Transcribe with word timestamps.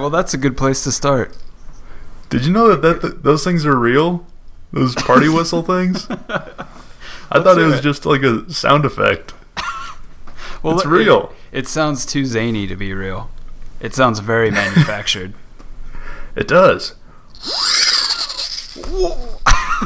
well, 0.00 0.10
that's 0.10 0.34
a 0.34 0.38
good 0.38 0.56
place 0.56 0.82
to 0.84 0.92
start. 0.92 1.36
Did 2.28 2.44
you 2.44 2.52
know 2.52 2.68
that, 2.74 2.82
that 2.82 3.00
th- 3.00 3.22
those 3.22 3.44
things 3.44 3.64
are 3.66 3.76
real? 3.76 4.26
Those 4.72 4.94
party 4.94 5.28
whistle 5.36 5.62
things? 5.62 6.06
I 6.10 7.40
thought 7.42 7.58
it 7.58 7.64
was 7.64 7.78
it. 7.78 7.82
just 7.82 8.06
like 8.06 8.22
a 8.22 8.50
sound 8.52 8.84
effect. 8.84 9.34
Well, 10.62 10.76
It's 10.76 10.84
real. 10.84 11.32
It, 11.52 11.66
sounds 11.66 12.04
too 12.04 12.26
zany 12.26 12.66
to 12.66 12.76
be 12.76 12.92
real. 12.92 13.30
It 13.80 13.94
sounds 13.94 14.18
very 14.18 14.50
manufactured. 14.62 15.32
It 16.36 16.46
does. 16.46 16.94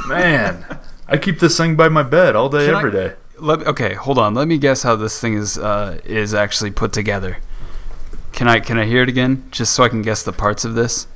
Man, 0.09 0.67
I 1.07 1.17
keep 1.17 1.39
this 1.39 1.57
thing 1.57 1.77
by 1.77 1.88
my 1.88 2.02
bed 2.02 2.35
all 2.35 2.49
day, 2.49 2.66
Can 2.66 2.74
I- 2.74 2.79
every 2.79 2.91
day. 2.91 3.15
Let, 3.38 3.66
okay, 3.66 3.95
hold 3.95 4.16
on. 4.19 4.35
Let 4.35 4.46
me 4.49 4.59
guess 4.59 4.83
how 4.85 4.95
this 4.96 5.21
thing 5.21 5.35
is 5.35 5.59
uh, 5.59 6.01
is 6.05 6.35
actually 6.35 6.71
put 6.71 6.93
together. 6.93 7.38
Can 8.34 8.48
I 8.48 8.59
can 8.61 8.79
I 8.79 8.84
hear 8.84 9.02
it 9.02 9.09
again, 9.09 9.47
just 9.51 9.73
so 9.73 9.84
I 9.84 9.88
can 9.88 10.02
guess 10.02 10.23
the 10.23 10.33
parts 10.33 10.65
of 10.65 10.74
this? 10.74 11.06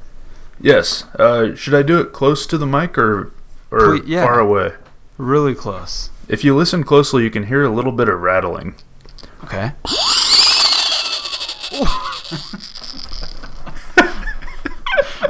Yes. 0.60 1.04
Uh, 1.18 1.54
should 1.54 1.74
I 1.74 1.82
do 1.82 2.00
it 2.00 2.12
close 2.12 2.46
to 2.46 2.56
the 2.56 2.66
mic 2.66 2.96
or 2.96 3.32
or 3.70 3.98
Ple- 3.98 4.08
yeah. 4.08 4.24
far 4.24 4.38
away? 4.38 4.72
Really 5.16 5.54
close. 5.54 6.10
If 6.28 6.44
you 6.44 6.54
listen 6.56 6.84
closely, 6.84 7.24
you 7.24 7.30
can 7.30 7.44
hear 7.44 7.64
a 7.64 7.70
little 7.70 7.92
bit 7.92 8.08
of 8.08 8.20
rattling. 8.20 8.74
Okay. 9.44 9.72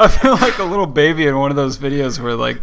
I 0.01 0.09
feel 0.09 0.33
like 0.33 0.59
a 0.59 0.65
little 0.65 0.87
baby 0.87 1.27
in 1.27 1.37
one 1.37 1.51
of 1.51 1.57
those 1.57 1.79
videos 1.79 2.21
where 2.21 2.35
like 2.37 2.61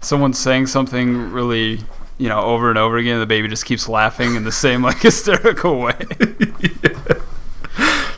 someone's 0.00 0.38
saying 0.38 0.66
something 0.66 1.30
really, 1.32 1.80
you 2.18 2.28
know, 2.28 2.40
over 2.40 2.68
and 2.68 2.78
over 2.78 2.98
again, 2.98 3.14
and 3.14 3.22
the 3.22 3.26
baby 3.26 3.48
just 3.48 3.64
keeps 3.64 3.88
laughing 3.88 4.34
in 4.34 4.44
the 4.44 4.52
same 4.52 4.82
like 4.82 4.98
hysterical 5.02 5.78
way. 5.80 5.94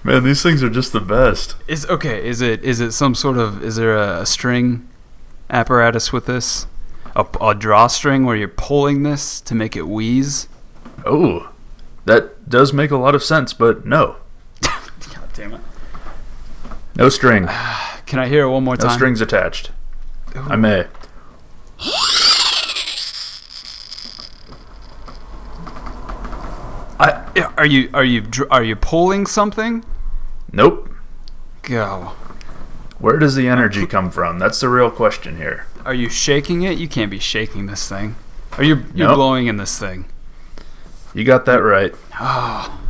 Man, 0.09 0.25
these 0.25 0.43
things 0.43 0.63
are 0.63 0.71
just 0.71 0.95
the 0.95 1.01
best. 1.01 1.55
Is 1.67 1.85
okay? 1.85 2.27
Is 2.27 2.41
it 2.41 2.65
is 2.65 2.81
it 2.81 2.93
some 2.93 3.15
sort 3.15 3.37
of 3.37 3.63
is 3.63 3.77
there 3.77 3.95
a, 3.95 4.23
a 4.23 4.27
string 4.27 4.89
apparatus 5.51 6.15
with 6.15 6.25
this? 6.25 6.67
A, 7.15 7.27
a 7.43 7.55
drawstring 7.55 8.25
where 8.25 8.35
you're 8.35 8.49
pulling 8.49 9.03
this 9.03 9.39
to 9.43 9.55
make 9.55 9.77
it 9.77 9.87
wheeze? 9.87 10.49
Oh, 11.05 11.53
that 12.07 12.49
does 12.49 12.73
make 12.73 12.91
a 12.91 12.97
lot 12.97 13.15
of 13.15 13.23
sense, 13.23 13.53
but 13.53 13.85
no. 13.85 14.17
God 14.63 15.29
damn 15.35 15.53
it! 15.53 15.61
No 16.97 17.11
string. 17.11 17.47
Can 18.07 18.19
I 18.19 18.29
hear 18.29 18.45
it 18.45 18.51
one 18.51 18.65
more 18.65 18.77
No 18.77 18.85
time? 18.85 18.93
No 18.93 18.97
strings 18.97 19.21
attached. 19.21 19.73
I 20.35 20.57
may. 20.57 20.87
I, 26.99 27.53
are 27.59 27.67
you 27.67 27.91
are 27.93 28.05
you 28.05 28.25
are 28.51 28.65
you 28.65 28.75
pulling 28.75 29.27
something? 29.27 29.85
Nope. 30.53 30.91
Go. 31.63 32.13
Where 32.99 33.19
does 33.19 33.35
the 33.35 33.49
energy 33.49 33.87
come 33.87 34.11
from? 34.11 34.39
That's 34.39 34.61
the 34.61 34.69
real 34.69 34.91
question 34.91 35.37
here. 35.37 35.67
Are 35.85 35.95
you 35.95 36.09
shaking 36.09 36.63
it? 36.63 36.79
You 36.79 36.89
can't 36.89 37.11
be 37.11 37.19
shaking 37.19 37.67
this 37.67 37.89
thing. 37.89 38.17
Are 38.57 38.65
you 38.65 38.77
you're 38.95 39.09
Nope. 39.09 39.17
blowing 39.17 39.47
in 39.47 39.57
this 39.57 39.79
thing? 39.79 40.07
You 41.15 41.25
got 41.25 41.45
that 41.47 41.63
right. 41.63 41.95
Oh, 42.21 42.81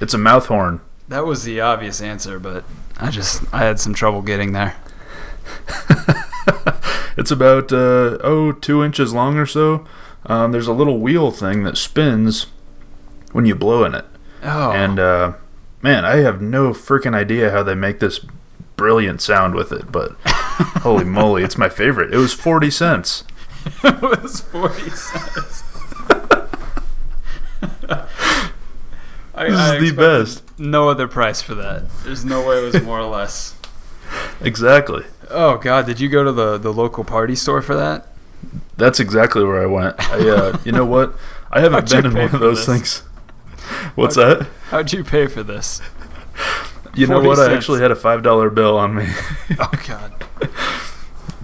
It's 0.00 0.14
a 0.14 0.18
mouth 0.18 0.46
horn. 0.46 0.80
that 1.08 1.26
was 1.26 1.44
the 1.44 1.60
obvious 1.60 2.00
answer, 2.00 2.38
but 2.38 2.64
I 2.98 3.10
just 3.10 3.42
I 3.52 3.58
had 3.58 3.78
some 3.80 3.94
trouble 3.94 4.22
getting 4.22 4.52
there. 4.52 4.76
It's 7.16 7.32
about 7.32 7.72
uh, 7.72 8.16
oh 8.22 8.52
two 8.52 8.84
inches 8.84 9.12
long 9.12 9.38
or 9.38 9.46
so. 9.46 9.84
Um, 10.26 10.52
there's 10.52 10.68
a 10.68 10.72
little 10.72 11.00
wheel 11.00 11.32
thing 11.32 11.64
that 11.64 11.76
spins 11.76 12.46
when 13.32 13.44
you 13.44 13.56
blow 13.56 13.82
in 13.84 13.92
it, 13.94 14.04
Oh, 14.44 14.70
and 14.70 15.00
uh, 15.00 15.32
man, 15.82 16.04
I 16.04 16.16
have 16.16 16.40
no 16.40 16.70
freaking 16.70 17.14
idea 17.14 17.50
how 17.50 17.62
they 17.62 17.74
make 17.74 18.00
this 18.00 18.20
brilliant 18.76 19.20
sound 19.20 19.54
with 19.54 19.72
it. 19.72 19.90
But 19.92 20.12
holy 20.82 21.04
moly, 21.04 21.42
it's 21.42 21.58
my 21.58 21.68
favorite. 21.68 22.12
It 22.12 22.18
was 22.18 22.32
forty 22.32 22.70
cents. 22.70 23.24
it 23.84 24.00
was 24.02 24.40
forty 24.40 24.90
cents. 24.90 25.64
I, 29.34 29.48
This 29.50 29.58
I 29.58 29.76
is 29.76 29.90
the 29.90 29.96
best. 29.96 30.58
No 30.58 30.88
other 30.88 31.06
price 31.06 31.40
for 31.40 31.54
that. 31.54 31.88
There's 32.04 32.24
no 32.24 32.46
way 32.46 32.58
it 32.58 32.72
was 32.72 32.82
more 32.82 32.98
or 33.00 33.06
less. 33.08 33.54
Exactly. 34.40 35.04
Oh 35.28 35.58
God, 35.58 35.84
did 35.84 36.00
you 36.00 36.08
go 36.08 36.24
to 36.24 36.32
the 36.32 36.56
the 36.56 36.72
local 36.72 37.04
party 37.04 37.34
store 37.34 37.60
for 37.60 37.74
that? 37.76 38.06
That's 38.78 39.00
exactly 39.00 39.44
where 39.44 39.60
I 39.60 39.66
went. 39.66 39.96
I, 40.00 40.26
uh, 40.30 40.58
you 40.64 40.72
know 40.72 40.86
what? 40.86 41.12
I 41.50 41.60
haven't 41.60 41.90
How'd 41.92 42.04
been 42.04 42.12
in 42.12 42.16
one 42.18 42.34
of 42.34 42.40
those 42.40 42.64
this? 42.64 43.00
things. 43.02 43.07
What's 43.94 44.16
that? 44.16 44.48
How'd 44.70 44.92
you 44.92 45.04
pay 45.04 45.26
for 45.26 45.42
this? 45.42 45.80
You 46.94 47.06
know 47.06 47.22
40 47.22 47.28
what? 47.28 47.38
I 47.38 47.54
actually 47.54 47.80
had 47.80 47.90
a 47.90 47.96
five 47.96 48.22
dollar 48.22 48.50
bill 48.50 48.76
on 48.76 48.94
me. 48.94 49.06
Oh 49.58 49.72
God. 49.86 50.12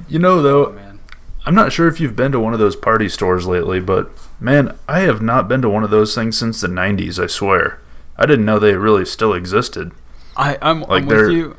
You 0.07 0.19
know, 0.21 0.39
Oh 0.39 0.43
though, 0.43 0.73
man. 0.73 1.01
I'm 1.47 1.55
not 1.55 1.73
sure 1.73 1.89
if 1.89 1.99
you've 1.99 2.15
been 2.15 2.31
to 2.33 2.39
one 2.39 2.53
of 2.53 2.61
those 2.61 2.77
party 2.77 3.09
stores 3.09 3.47
lately, 3.47 3.81
but 3.81 4.11
man, 4.39 4.77
I 4.87 5.01
have 5.01 5.21
not 5.21 5.49
been 5.49 5.61
to 5.63 5.69
one 5.69 5.83
of 5.83 5.91
those 5.91 6.15
things 6.15 6.39
since 6.39 6.61
the 6.61 6.69
'90s. 6.69 7.21
I 7.21 7.27
swear. 7.27 7.81
I 8.17 8.27
didn't 8.27 8.45
know 8.45 8.59
they 8.59 8.75
really 8.75 9.05
still 9.07 9.33
existed. 9.33 9.91
I 10.37 10.57
I'm, 10.63 10.83
Like 10.83 11.03
I'm 11.03 11.07
with 11.07 11.31
you. 11.31 11.57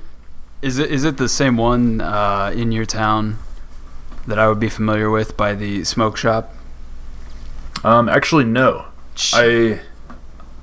Is 0.61 0.79
it 0.79 0.89
is 0.91 1.03
it 1.03 1.17
the 1.17 1.27
same 1.27 1.57
one 1.57 1.99
uh, 2.01 2.53
in 2.55 2.71
your 2.71 2.85
town 2.85 3.39
that 4.25 4.39
I 4.39 4.47
would 4.47 4.59
be 4.59 4.69
familiar 4.69 5.09
with 5.09 5.35
by 5.35 5.53
the 5.53 5.83
smoke 5.83 6.15
shop? 6.15 6.53
Um, 7.83 8.07
actually, 8.07 8.45
no. 8.45 8.85
I, 9.33 9.81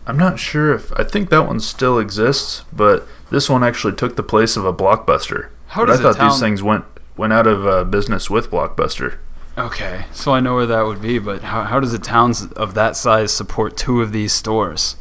I'm 0.07 0.17
not 0.19 0.39
sure 0.39 0.75
if 0.75 0.93
I 0.95 1.05
think 1.05 1.31
that 1.31 1.47
one 1.47 1.61
still 1.61 1.99
exists, 1.99 2.65
but 2.73 3.07
this 3.31 3.49
one 3.49 3.63
actually 3.63 3.95
took 3.95 4.17
the 4.17 4.23
place 4.23 4.57
of 4.57 4.65
a 4.65 4.73
blockbuster. 4.73 5.49
How 5.69 5.83
But 5.83 5.93
does 5.93 6.01
I 6.01 6.03
thought 6.03 6.19
these 6.31 6.41
things 6.41 6.63
went 6.63 6.85
went 7.17 7.33
out 7.33 7.47
of 7.47 7.67
uh, 7.67 7.85
business 7.85 8.29
with 8.31 8.51
Blockbuster. 8.51 9.19
Okay, 9.59 10.07
so 10.12 10.33
I 10.33 10.41
know 10.41 10.55
where 10.55 10.67
that 10.67 10.87
would 10.87 11.03
be, 11.03 11.19
but 11.19 11.43
how 11.43 11.65
how 11.65 11.79
does 11.81 11.93
a 11.93 11.99
town 11.99 12.33
of 12.57 12.75
that 12.75 12.97
size 12.97 13.33
support 13.33 13.77
two 13.77 14.01
of 14.03 14.12
these 14.12 14.33
stores? 14.33 14.97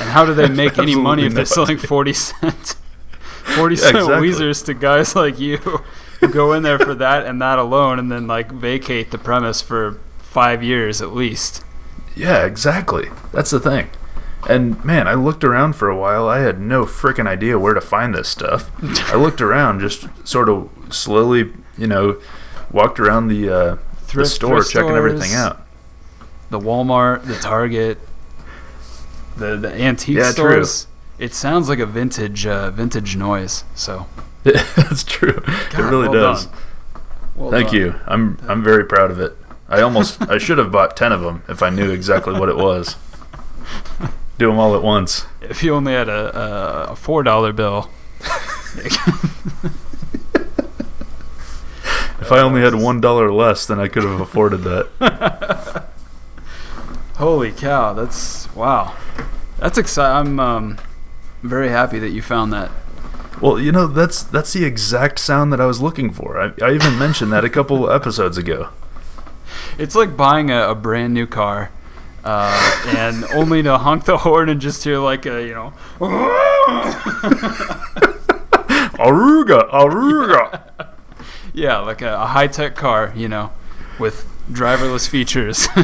And 0.00 0.10
how 0.10 0.24
do 0.24 0.34
they 0.34 0.48
make 0.62 0.78
any 0.78 0.94
money 0.94 1.26
if 1.26 1.34
they're 1.34 1.44
selling 1.44 1.78
forty 1.78 2.12
cent 2.12 2.76
forty 3.56 3.74
Yeah, 3.76 3.80
cent 3.82 3.96
exactly. 3.96 4.28
Weezers 4.28 4.64
to 4.66 4.74
guys 4.74 5.14
like 5.16 5.38
you 5.38 5.58
who 5.58 6.28
go 6.28 6.52
in 6.52 6.62
there 6.62 6.78
for 6.78 6.94
that 6.94 7.26
and 7.26 7.40
that 7.42 7.58
alone, 7.58 7.98
and 7.98 8.10
then 8.10 8.26
like 8.26 8.50
vacate 8.52 9.10
the 9.10 9.18
premise 9.18 9.60
for 9.60 9.98
five 10.18 10.62
years 10.62 11.02
at 11.02 11.12
least? 11.12 11.64
Yeah, 12.16 12.44
exactly. 12.44 13.08
That's 13.32 13.50
the 13.50 13.60
thing. 13.60 13.90
And 14.48 14.82
man, 14.84 15.08
I 15.08 15.14
looked 15.14 15.42
around 15.44 15.74
for 15.74 15.88
a 15.88 15.96
while. 15.96 16.28
I 16.28 16.38
had 16.40 16.60
no 16.60 16.84
freaking 16.84 17.26
idea 17.26 17.58
where 17.58 17.74
to 17.74 17.80
find 17.80 18.14
this 18.14 18.28
stuff. 18.28 18.70
I 19.12 19.16
looked 19.16 19.40
around, 19.40 19.80
just 19.80 20.06
sort 20.26 20.48
of 20.48 20.70
slowly, 20.90 21.52
you 21.76 21.86
know, 21.86 22.20
walked 22.70 23.00
around 23.00 23.28
the 23.28 23.48
uh, 23.50 23.74
the 23.74 23.78
Thrift- 24.04 24.30
store, 24.30 24.56
thrift 24.62 24.70
checking 24.70 24.90
everything 24.96 25.34
out. 25.34 25.66
the 26.50 26.58
Walmart, 26.58 27.24
the 27.26 27.34
Target, 27.36 27.98
the 29.36 29.56
the 29.56 29.72
antique 29.74 30.16
Yeah, 30.16 30.32
true. 30.32 30.64
It 31.18 31.34
sounds 31.34 31.68
like 31.68 31.80
a 31.80 31.86
vintage 31.86 32.46
uh, 32.46 32.70
vintage 32.70 33.16
noise. 33.16 33.64
So 33.74 34.06
That's 34.44 35.02
true. 35.02 35.42
it 35.46 35.76
really 35.78 36.08
well 36.08 36.34
does. 36.34 36.48
Well 37.34 37.50
Thank 37.50 37.68
done. 37.70 37.76
you. 37.76 37.94
I'm 38.06 38.38
I'm 38.48 38.62
very 38.62 38.84
proud 38.84 39.10
of 39.10 39.18
it. 39.20 39.36
I 39.68 39.80
almost 39.82 40.22
I 40.30 40.38
should 40.38 40.58
have 40.58 40.70
bought 40.70 40.96
ten 40.96 41.10
of 41.12 41.20
them 41.22 41.42
if 41.48 41.60
I 41.62 41.70
knew 41.70 41.90
exactly 41.90 42.38
what 42.38 42.48
it 42.48 42.56
was. 42.56 42.94
Do 44.38 44.46
them 44.46 44.58
all 44.58 44.74
at 44.74 44.82
once. 44.82 45.26
If 45.42 45.62
you 45.62 45.74
only 45.74 45.92
had 45.92 46.08
a 46.08 46.38
a, 46.38 46.92
a 46.92 46.96
four 46.96 47.22
dollar 47.22 47.52
bill, 47.52 47.90
If 52.20 52.32
I 52.32 52.40
only 52.40 52.60
had 52.60 52.74
one 52.74 53.00
dollar 53.00 53.32
less, 53.32 53.64
then 53.64 53.78
I 53.78 53.88
could 53.88 54.02
have 54.02 54.20
afforded 54.20 54.58
that. 54.58 55.86
holy 57.16 57.52
cow, 57.52 57.94
that's 57.94 58.54
wow, 58.54 58.94
that's 59.58 59.78
exciting. 59.78 60.32
I'm 60.32 60.40
um, 60.40 60.78
very 61.42 61.68
happy 61.68 61.98
that 62.00 62.10
you 62.10 62.20
found 62.20 62.52
that. 62.52 62.70
Well, 63.40 63.58
you 63.58 63.72
know 63.72 63.86
that's 63.86 64.22
that's 64.24 64.52
the 64.52 64.64
exact 64.64 65.20
sound 65.20 65.52
that 65.52 65.60
I 65.60 65.66
was 65.66 65.80
looking 65.80 66.10
for. 66.10 66.38
I, 66.38 66.52
I 66.62 66.74
even 66.74 66.98
mentioned 66.98 67.32
that 67.32 67.44
a 67.44 67.48
couple 67.48 67.90
episodes 67.98 68.36
ago. 68.36 68.70
It's 69.78 69.94
like 69.94 70.16
buying 70.16 70.50
a, 70.50 70.70
a 70.70 70.74
brand 70.74 71.14
new 71.14 71.26
car. 71.26 71.70
Uh, 72.28 72.84
and 72.88 73.24
only 73.32 73.62
to 73.62 73.78
honk 73.78 74.04
the 74.04 74.18
horn 74.18 74.50
and 74.50 74.60
just 74.60 74.84
hear 74.84 74.98
like 74.98 75.24
a 75.24 75.46
you 75.46 75.54
know 75.54 75.72
Aruga, 79.00 79.70
Aruga. 79.70 80.60
yeah 81.54 81.78
like 81.78 82.02
a, 82.02 82.20
a 82.20 82.26
high-tech 82.26 82.76
car 82.76 83.14
you 83.16 83.28
know 83.28 83.50
with 83.98 84.26
driverless 84.50 85.08
features 85.08 85.68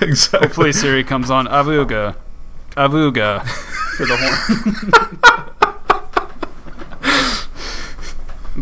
exactly. 0.00 0.46
Hopefully 0.48 0.72
Siri 0.72 1.04
comes 1.04 1.30
on 1.30 1.46
Avuga. 1.48 2.16
Avuga 2.74 3.44
for 3.44 4.06
the 4.06 4.16
horn. 4.16 5.18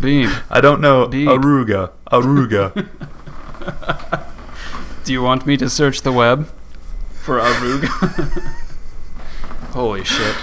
Beam. 0.00 0.30
I 0.50 0.60
don't 0.60 0.80
know 0.80 1.06
Beep. 1.06 1.28
Aruga, 1.28 1.92
Aruga. 2.10 2.88
Do 5.06 5.12
you 5.12 5.22
want 5.22 5.46
me 5.46 5.56
to 5.58 5.70
search 5.70 6.02
the 6.02 6.10
web 6.10 6.48
for 7.12 7.38
Avuga? 7.40 7.86
Holy 9.70 10.02
shit. 10.02 10.34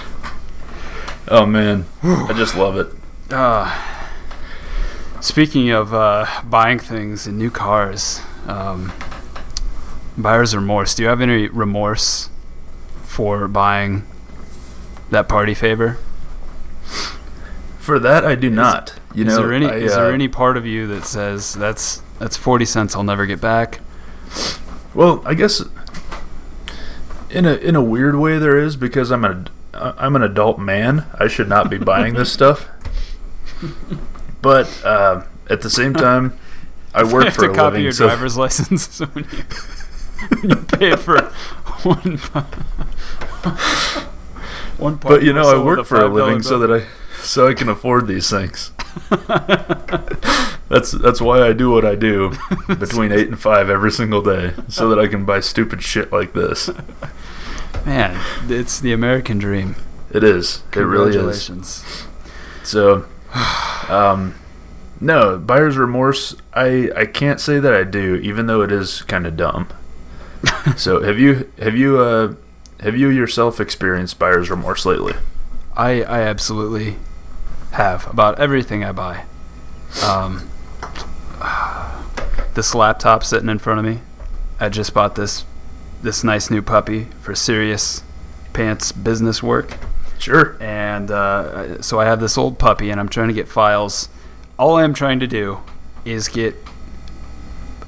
Oh 1.28 1.44
man, 1.44 1.84
I 2.02 2.32
just 2.34 2.56
love 2.56 2.78
it. 2.78 2.86
Uh, 3.30 3.70
speaking 5.20 5.68
of 5.68 5.92
uh, 5.92 6.24
buying 6.44 6.78
things 6.78 7.26
and 7.26 7.36
new 7.36 7.50
cars, 7.50 8.22
um, 8.46 8.90
buyer's 10.16 10.56
remorse. 10.56 10.94
Do 10.94 11.02
you 11.02 11.10
have 11.10 11.20
any 11.20 11.48
remorse 11.48 12.30
for 13.02 13.46
buying 13.48 14.06
that 15.10 15.28
party 15.28 15.52
favor? 15.52 15.98
For 17.78 17.98
that, 17.98 18.24
I 18.24 18.34
do 18.34 18.48
not. 18.48 18.94
You 19.14 19.26
is 19.26 19.36
know, 19.36 19.42
there 19.42 19.52
any 19.52 19.66
I, 19.66 19.74
is 19.74 19.92
uh, 19.92 20.04
there 20.04 20.14
any 20.14 20.28
part 20.28 20.56
of 20.56 20.64
you 20.64 20.86
that 20.86 21.04
says 21.04 21.52
that's 21.52 22.02
that's 22.18 22.38
forty 22.38 22.64
cents 22.64 22.96
I'll 22.96 23.04
never 23.04 23.26
get 23.26 23.42
back? 23.42 23.80
Well, 24.94 25.22
I 25.26 25.34
guess 25.34 25.62
in 27.30 27.46
a 27.46 27.54
in 27.54 27.74
a 27.74 27.82
weird 27.82 28.16
way 28.16 28.38
there 28.38 28.58
is 28.58 28.76
because 28.76 29.10
I'm 29.10 29.24
an 29.24 29.48
I'm 29.74 30.14
an 30.16 30.22
adult 30.22 30.58
man. 30.58 31.06
I 31.18 31.26
should 31.28 31.48
not 31.48 31.68
be 31.68 31.78
buying 31.78 32.14
this 32.14 32.32
stuff. 32.40 32.68
But 34.40 34.68
uh, 34.84 35.24
at 35.50 35.62
the 35.62 35.70
same 35.70 35.94
time, 35.94 36.38
I 36.94 37.02
work 37.12 37.32
for 37.32 37.46
to 37.46 37.52
a 37.52 37.54
copy 37.54 37.64
living, 37.64 37.82
your 37.84 37.92
so 37.92 38.06
driver's 38.06 38.36
license 38.36 38.88
so 38.88 39.06
when 39.12 39.24
you, 39.24 39.44
when 40.40 40.50
you 40.50 40.56
pay 40.56 40.96
for 40.96 41.22
one. 41.82 42.18
one 44.78 44.98
part. 44.98 45.00
but 45.00 45.22
you 45.22 45.32
know 45.32 45.48
I 45.48 45.62
work 45.62 45.86
for 45.86 45.96
a 45.96 46.08
$5 46.08 46.12
living 46.12 46.42
so 46.42 46.58
that 46.58 46.70
I 46.70 46.86
so 47.20 47.48
I 47.48 47.54
can 47.54 47.68
afford 47.68 48.06
these 48.06 48.30
things. 48.30 48.70
That's 50.68 50.92
that's 50.92 51.20
why 51.20 51.46
I 51.46 51.52
do 51.52 51.70
what 51.70 51.84
I 51.84 51.94
do 51.94 52.32
between 52.66 53.12
eight 53.12 53.28
and 53.28 53.38
five 53.38 53.68
every 53.68 53.92
single 53.92 54.22
day, 54.22 54.54
so 54.68 54.88
that 54.88 54.98
I 54.98 55.06
can 55.06 55.24
buy 55.24 55.40
stupid 55.40 55.82
shit 55.82 56.10
like 56.10 56.32
this. 56.32 56.70
Man, 57.84 58.20
it's 58.48 58.80
the 58.80 58.92
American 58.92 59.38
dream. 59.38 59.76
It 60.10 60.24
is. 60.24 60.62
It 60.72 60.80
really 60.80 61.10
is. 61.10 61.46
Congratulations. 61.46 62.06
So, 62.62 63.06
um, 63.88 64.34
no 65.00 65.38
buyer's 65.38 65.76
remorse. 65.76 66.34
I 66.54 66.90
I 66.96 67.04
can't 67.04 67.40
say 67.40 67.60
that 67.60 67.74
I 67.74 67.84
do, 67.84 68.16
even 68.16 68.46
though 68.46 68.62
it 68.62 68.72
is 68.72 69.02
kind 69.02 69.26
of 69.26 69.36
dumb. 69.36 69.68
so 70.76 71.02
have 71.02 71.18
you 71.18 71.52
have 71.58 71.76
you 71.76 72.00
uh 72.00 72.34
have 72.80 72.96
you 72.96 73.10
yourself 73.10 73.60
experienced 73.60 74.18
buyer's 74.18 74.50
remorse 74.50 74.86
lately? 74.86 75.14
I 75.76 76.02
I 76.02 76.22
absolutely 76.22 76.96
have 77.74 78.06
about 78.08 78.38
everything 78.38 78.82
I 78.84 78.92
buy. 78.92 79.24
Um, 80.04 80.48
this 82.54 82.74
laptop 82.74 83.24
sitting 83.24 83.48
in 83.48 83.58
front 83.58 83.80
of 83.80 83.84
me. 83.84 84.00
I 84.60 84.68
just 84.68 84.94
bought 84.94 85.14
this 85.16 85.44
this 86.02 86.22
nice 86.22 86.50
new 86.50 86.62
puppy 86.62 87.04
for 87.20 87.34
serious 87.34 88.02
pants 88.52 88.92
business 88.92 89.42
work, 89.42 89.78
Sure. 90.18 90.56
and 90.60 91.10
uh, 91.10 91.80
so 91.82 91.98
I 91.98 92.04
have 92.04 92.20
this 92.20 92.36
old 92.36 92.58
puppy, 92.58 92.90
and 92.90 93.00
I'm 93.00 93.08
trying 93.08 93.28
to 93.28 93.34
get 93.34 93.48
files. 93.48 94.08
All 94.58 94.76
I'm 94.76 94.92
trying 94.94 95.18
to 95.20 95.26
do 95.26 95.58
is 96.04 96.28
get 96.28 96.54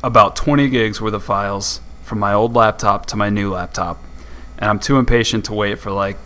about 0.03 0.35
20 0.35 0.69
gigs 0.69 1.01
worth 1.01 1.15
of 1.15 1.23
files 1.25 1.81
from 2.03 2.19
my 2.19 2.33
old 2.33 2.55
laptop 2.55 3.07
to 3.07 3.17
my 3.17 3.29
new 3.29 3.51
laptop, 3.53 4.03
and 4.59 4.71
I'm 4.71 4.79
too 4.81 4.99
impatient 4.99 5.45
to 5.47 5.53
wait 5.55 5.79
for 5.79 5.91
like 5.93 6.17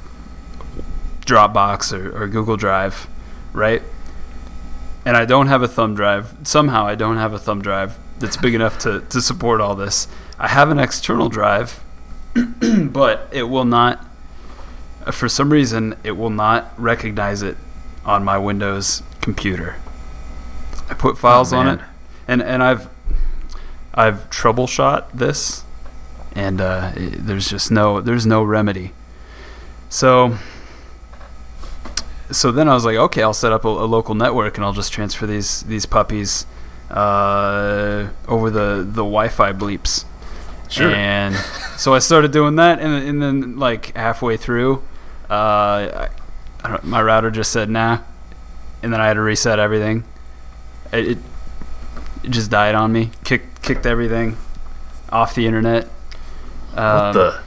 Dropbox 1.27 1.93
or, 1.93 2.23
or 2.23 2.29
Google 2.29 2.57
Drive, 2.57 3.09
right? 3.53 3.83
And 5.05 5.17
I 5.17 5.25
don't 5.25 5.47
have 5.49 5.63
a 5.63 5.69
thumb 5.69 5.95
drive. 5.95 6.35
Somehow 6.45 6.87
I 6.87 6.95
don't 6.95 7.17
have 7.17 7.33
a 7.33 7.39
thumb 7.39 7.63
drive 7.63 7.99
that's 8.19 8.37
big 8.37 8.55
enough 8.55 8.79
to, 8.81 9.01
to 9.01 9.21
support 9.23 9.61
all 9.61 9.75
this. 9.75 10.07
I 10.39 10.49
have 10.49 10.71
an 10.71 10.79
external 10.79 11.29
drive, 11.29 11.81
but 12.35 13.29
it 13.33 13.45
will 13.45 13.65
not, 13.65 14.05
for 15.13 15.29
some 15.29 15.51
reason, 15.53 15.95
it 16.05 16.13
will 16.13 16.31
not 16.31 16.73
recognize 16.79 17.43
it 17.43 17.57
on 18.05 18.25
my 18.25 18.37
Windows 18.39 19.03
computer. 19.21 19.77
I 20.89 20.95
put 20.95 21.17
files 21.19 21.53
on 21.53 21.67
it, 21.81 21.81
and, 22.29 22.43
and 22.43 22.63
I've 22.63 22.89
I've 23.95 24.29
troubleshot 24.31 25.13
this, 25.13 25.65
and 26.35 26.61
uh, 26.61 26.93
i- 26.97 27.13
there's 27.17 27.49
just 27.51 27.71
no 27.71 28.01
there's 28.01 28.27
no 28.27 28.43
remedy. 28.43 28.93
So 29.89 30.37
so 32.33 32.53
then 32.53 32.69
I 32.69 32.75
was 32.75 32.85
like, 32.85 32.97
okay, 32.97 33.23
I'll 33.23 33.35
set 33.35 33.53
up 33.53 33.65
a, 33.65 33.69
a 33.69 33.87
local 33.87 34.15
network 34.15 34.57
and 34.57 34.65
I'll 34.65 34.73
just 34.73 34.93
transfer 34.93 35.27
these 35.27 35.63
these 35.63 35.87
puppies 35.87 36.47
uh, 36.91 38.09
over 38.29 38.51
the 38.51 38.79
the 38.85 39.03
Wi-Fi 39.03 39.53
bleeps. 39.53 40.05
Sure. 40.69 40.91
And 40.91 41.35
so 41.77 41.95
I 41.95 41.99
started 41.99 42.33
doing 42.33 42.57
that, 42.57 42.79
and, 42.79 43.09
and 43.09 43.23
then 43.23 43.59
like 43.59 43.97
halfway 43.97 44.37
through, 44.37 44.83
uh, 45.29 45.33
I, 45.33 46.09
I 46.63 46.69
don't, 46.71 46.85
my 46.85 47.03
router 47.03 47.31
just 47.31 47.51
said 47.53 47.69
nah, 47.69 47.99
and 48.83 48.93
then 48.93 49.01
I 49.01 49.07
had 49.07 49.15
to 49.15 49.21
reset 49.21 49.59
everything. 49.59 50.05
It, 50.93 51.09
it, 51.09 51.19
it 52.23 52.31
just 52.31 52.51
died 52.51 52.75
on 52.75 52.93
me. 52.93 53.11
Kicked 53.25 53.63
kicked 53.63 53.87
everything 53.87 54.37
off 55.11 55.35
the 55.35 55.47
internet. 55.47 55.87
what 56.73 56.79
Um, 56.83 57.15
the? 57.15 57.41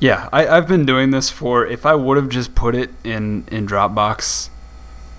Yeah, 0.00 0.30
I, 0.32 0.46
I've 0.48 0.66
been 0.66 0.86
doing 0.86 1.10
this 1.10 1.28
for. 1.28 1.66
If 1.66 1.84
I 1.84 1.94
would 1.94 2.16
have 2.16 2.30
just 2.30 2.54
put 2.54 2.74
it 2.74 2.90
in 3.04 3.44
in 3.48 3.66
Dropbox, 3.66 4.48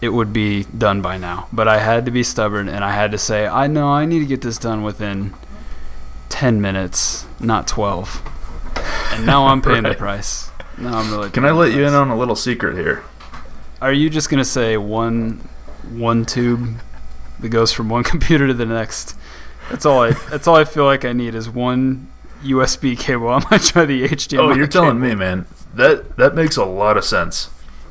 it 0.01 0.09
would 0.09 0.33
be 0.33 0.63
done 0.63 1.01
by 1.01 1.17
now. 1.17 1.47
But 1.53 1.67
I 1.67 1.77
had 1.77 2.03
to 2.05 2.11
be 2.11 2.23
stubborn, 2.23 2.67
and 2.67 2.83
I 2.83 2.91
had 2.91 3.11
to 3.11 3.17
say, 3.19 3.47
I 3.47 3.67
know 3.67 3.89
I 3.89 4.05
need 4.05 4.19
to 4.19 4.25
get 4.25 4.41
this 4.41 4.57
done 4.57 4.81
within 4.81 5.33
ten 6.29 6.59
minutes, 6.59 7.27
not 7.39 7.67
twelve. 7.67 8.21
And 9.11 9.25
now 9.25 9.47
I'm 9.47 9.61
paying 9.63 9.83
the 9.83 9.93
price. 9.93 10.49
Now 10.79 10.97
I'm 10.97 11.11
really. 11.11 11.29
Can 11.29 11.45
I 11.45 11.51
let 11.51 11.73
you 11.73 11.85
in 11.85 11.93
on 11.93 12.09
a 12.09 12.17
little 12.17 12.35
secret 12.35 12.75
here? 12.75 13.03
Are 13.81 13.93
you 13.93 14.09
just 14.09 14.29
gonna 14.29 14.43
say 14.43 14.77
one 14.77 15.47
one 15.91 16.25
tube 16.25 16.79
that 17.39 17.49
goes 17.49 17.71
from 17.71 17.87
one 17.87 18.03
computer 18.13 18.47
to 18.47 18.53
the 18.55 18.65
next? 18.65 19.15
That's 19.69 19.85
all 19.85 20.01
I. 20.01 20.13
That's 20.31 20.47
all 20.47 20.55
I 20.55 20.63
feel 20.63 20.85
like 20.85 21.05
I 21.05 21.13
need 21.13 21.35
is 21.35 21.47
one 21.47 22.10
USB 22.43 22.97
cable. 22.97 23.29
I 23.29 23.43
might 23.49 23.61
try 23.61 23.85
the 23.85 24.03
HDMI. 24.07 24.39
Oh, 24.39 24.53
you're 24.55 24.67
telling 24.67 24.97
cable. 24.97 25.09
me, 25.09 25.15
man. 25.15 25.45
That 25.73 26.17
that 26.17 26.35
makes 26.35 26.57
a 26.57 26.65
lot 26.65 26.97
of 26.97 27.05
sense. 27.05 27.49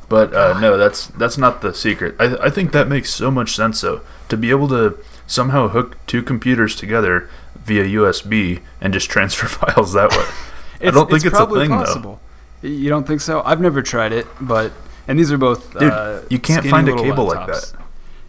But 0.08 0.34
uh, 0.34 0.58
no, 0.60 0.76
that's 0.76 1.06
that's 1.08 1.38
not 1.38 1.62
the 1.62 1.72
secret. 1.72 2.16
I 2.18 2.36
I 2.46 2.50
think 2.50 2.72
that 2.72 2.88
makes 2.88 3.10
so 3.10 3.30
much 3.30 3.54
sense 3.54 3.80
though. 3.80 4.00
To 4.28 4.36
be 4.36 4.50
able 4.50 4.68
to 4.68 4.98
somehow 5.26 5.68
hook 5.68 5.96
two 6.06 6.22
computers 6.22 6.74
together 6.74 7.28
via 7.64 7.84
USB 7.84 8.60
and 8.80 8.92
just 8.92 9.08
transfer 9.14 9.46
files 9.46 9.92
that 9.92 10.10
way. 10.10 10.18
I 10.18 10.88
It's, 10.88 10.96
don't 10.96 11.08
think 11.08 11.24
it's, 11.24 11.26
a 11.26 11.30
probably 11.30 11.60
thing 11.60 11.70
though. 11.70 11.84
possible. 11.84 12.20
You 12.62 12.88
don't 12.90 13.06
think 13.06 13.20
so? 13.20 13.42
I've 13.44 13.60
never 13.60 13.82
tried 13.82 14.12
it, 14.12 14.26
but 14.40 14.72
and 15.08 15.18
these 15.18 15.32
are 15.32 15.38
both. 15.38 15.72
Dude, 15.72 15.92
uh, 15.92 16.20
you 16.28 16.38
can't 16.38 16.66
find 16.66 16.88
a 16.88 16.96
cable 16.96 17.24
like 17.26 17.46
that. 17.46 17.72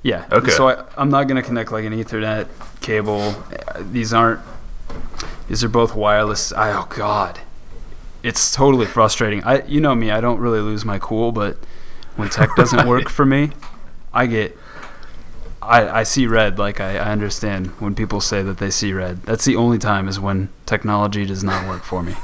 Yeah. 0.04 0.26
Okay. 0.32 0.52
So 0.52 0.70
I, 0.70 0.84
I'm 0.98 1.10
not 1.10 1.28
gonna 1.28 1.44
connect 1.44 1.72
like 1.72 1.86
an 1.86 1.94
Ethernet 1.94 2.48
cable. 2.82 3.22
Uh, 3.68 3.84
These 3.92 4.14
aren't. 4.14 4.40
These 5.52 5.66
are 5.66 5.70
both 5.70 5.94
wireless. 5.94 6.54
I, 6.54 6.72
oh 6.72 6.88
God, 6.88 7.42
it's 8.24 8.54
totally 8.54 8.86
frustrating. 8.86 9.44
I, 9.44 9.66
you 9.66 9.82
know 9.82 9.94
me, 9.94 10.10
I 10.10 10.22
don't 10.22 10.40
really 10.40 10.62
lose 10.62 10.86
my 10.86 10.98
cool, 10.98 11.34
but 11.34 11.58
when 12.16 12.30
tech 12.30 12.48
doesn't 12.56 12.88
work 12.88 13.10
for 13.10 13.26
me, 13.26 13.52
I 14.14 14.28
get. 14.28 14.58
I, 15.62 15.90
I 15.90 16.04
see 16.04 16.26
red. 16.26 16.58
Like 16.58 16.80
I, 16.80 16.92
I 16.96 17.12
understand 17.12 17.68
when 17.82 17.96
people 17.96 18.22
say 18.22 18.42
that 18.44 18.60
they 18.60 18.70
see 18.70 18.94
red. 18.94 19.24
That's 19.24 19.44
the 19.44 19.58
only 19.58 19.78
time 19.78 20.08
is 20.08 20.22
when 20.22 20.48
technology 20.66 21.26
does 21.26 21.44
not 21.44 21.68
work 21.68 21.84
for 21.84 22.02
me. 22.02 22.16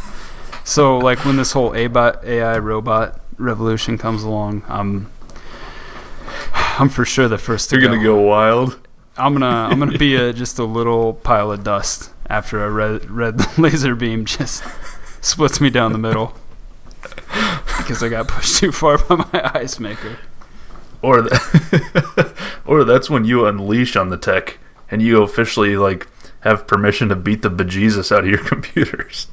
So 0.63 0.98
like 0.98 1.25
when 1.25 1.36
this 1.36 1.51
whole 1.51 1.75
AI, 1.75 2.13
AI 2.24 2.57
robot 2.60 3.19
revolution 3.38 3.98
comes 3.98 4.24
along, 4.24 4.63
I'm 4.69 5.12
I'm 6.53 6.88
for 6.88 7.03
sure 7.03 7.27
the 7.27 7.38
first 7.38 7.72
to 7.72 7.75
You're 7.77 7.89
gonna 7.89 8.01
go 8.01 8.22
wild. 8.22 8.79
I'm 9.17 9.34
gonna 9.34 9.67
I'm 9.69 9.79
gonna 9.79 9.98
be 9.98 10.15
a, 10.29 10.31
just 10.31 10.60
a 10.60 10.63
little 10.63 11.15
pile 11.15 11.51
of 11.51 11.65
dust 11.65 12.12
after 12.29 12.63
a 12.63 12.72
red 12.72 13.10
red 13.10 13.41
laser 13.57 13.96
beam 13.96 14.25
just 14.25 14.63
splits 15.22 15.60
me 15.62 15.69
down 15.69 15.91
the 15.91 15.98
middle 15.98 16.34
because 17.77 18.03
I 18.03 18.10
got 18.10 18.27
pushed 18.27 18.57
too 18.57 18.72
far 18.72 18.98
by 18.98 19.15
my 19.15 19.51
ice 19.55 19.79
maker. 19.79 20.17
Or 21.01 21.22
th- 21.24 21.41
or 22.65 22.84
that's 22.84 23.10
when 23.10 23.24
you 23.24 23.46
unleash 23.46 23.96
on 23.96 24.10
the 24.10 24.17
tech 24.17 24.57
and 24.89 25.01
you 25.01 25.22
officially 25.22 25.77
like 25.77 26.07
have 26.41 26.67
permission 26.67 27.10
to 27.10 27.15
beat 27.15 27.41
the 27.43 27.51
bejesus 27.51 28.12
out 28.12 28.24
of 28.24 28.29
your 28.29 28.43
computers. 28.43 29.27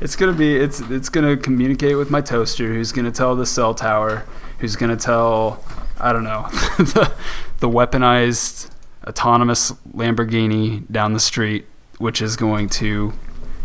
It's 0.00 0.14
gonna 0.14 0.32
be 0.32 0.56
it's 0.56 0.80
it's 0.80 1.08
gonna 1.08 1.36
communicate 1.36 1.96
with 1.96 2.10
my 2.10 2.20
toaster, 2.20 2.68
who's 2.68 2.92
gonna 2.92 3.10
tell 3.10 3.34
the 3.34 3.46
cell 3.46 3.74
tower, 3.74 4.24
who's 4.58 4.76
gonna 4.76 4.96
tell 4.96 5.64
I 5.98 6.12
don't 6.12 6.24
know 6.24 6.48
the 6.76 7.12
the 7.60 7.68
weaponized 7.68 8.70
autonomous 9.06 9.72
Lamborghini 9.94 10.90
down 10.90 11.12
the 11.12 11.20
street, 11.20 11.66
which 11.98 12.20
is 12.22 12.36
going 12.36 12.68
to 12.70 13.12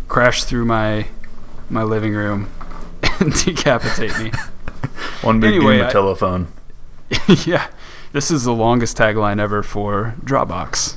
crash 0.08 0.44
through 0.44 0.66
my 0.66 1.08
my 1.70 1.84
living 1.84 2.14
room 2.14 2.50
and 3.20 3.34
decapitate 3.34 4.18
me. 4.20 4.32
One 5.22 5.40
big 5.40 5.56
Anyway, 5.56 5.80
of 5.80 5.88
I- 5.88 5.92
telephone. 5.92 6.48
yeah, 7.46 7.68
this 8.14 8.32
is 8.32 8.44
the 8.46 8.54
longest 8.54 8.98
tagline 8.98 9.40
ever 9.40 9.62
for 9.64 10.16
Dropbox. 10.24 10.96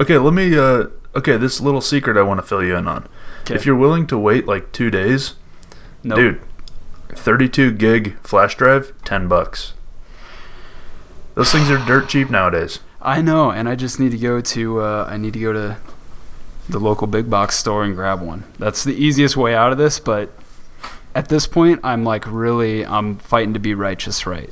Okay, 0.00 0.18
let 0.18 0.32
me. 0.32 0.56
Uh, 0.56 0.86
okay, 1.14 1.36
this 1.36 1.60
little 1.60 1.80
secret 1.80 2.16
I 2.16 2.22
want 2.22 2.38
to 2.38 2.46
fill 2.46 2.62
you 2.62 2.76
in 2.76 2.88
on. 2.88 3.06
'Kay. 3.44 3.54
If 3.54 3.66
you're 3.66 3.76
willing 3.76 4.06
to 4.08 4.18
wait 4.18 4.46
like 4.46 4.72
two 4.72 4.90
days, 4.90 5.34
Nope. 6.02 6.16
dude, 6.16 6.40
32 7.10 7.72
gig 7.72 8.16
flash 8.20 8.56
drive, 8.56 8.92
10 9.04 9.28
bucks. 9.28 9.74
Those 11.34 11.50
things 11.52 11.70
are 11.70 11.78
dirt 11.86 12.08
cheap 12.08 12.30
nowadays. 12.30 12.80
I 13.00 13.20
know, 13.22 13.50
and 13.50 13.68
I 13.68 13.74
just 13.74 13.98
need 13.98 14.12
to 14.12 14.18
go 14.18 14.40
to 14.40 14.80
uh, 14.80 15.06
I 15.08 15.16
need 15.16 15.32
to 15.32 15.40
go 15.40 15.52
to 15.52 15.76
the 16.68 16.78
local 16.78 17.06
big 17.06 17.28
box 17.28 17.56
store 17.56 17.84
and 17.84 17.94
grab 17.96 18.20
one. 18.20 18.44
That's 18.58 18.84
the 18.84 18.94
easiest 18.94 19.36
way 19.36 19.54
out 19.54 19.72
of 19.72 19.78
this, 19.78 19.98
but 19.98 20.30
at 21.14 21.28
this 21.28 21.46
point 21.46 21.80
I'm 21.82 22.04
like 22.04 22.24
really 22.26 22.86
I'm 22.86 23.16
fighting 23.18 23.52
to 23.54 23.60
be 23.60 23.74
righteous 23.74 24.26
right. 24.26 24.50